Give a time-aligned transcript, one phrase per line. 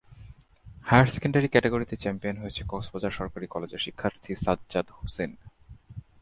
[0.89, 5.31] Higher secondary ক্যাটাগরিতে champion হয়েছে কক্সবাজার সরকারি কলেজের শিক্ষার্থী সাজ্জাদ হোসেন।